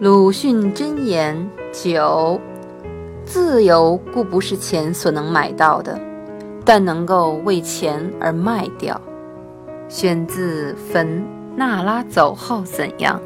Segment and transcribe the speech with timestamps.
[0.00, 2.40] 鲁迅箴言九：
[3.24, 5.96] 自由固不是钱所能买到的，
[6.64, 9.00] 但能够为钱而卖掉。
[9.88, 13.20] 选自《焚娜拉走后怎样》。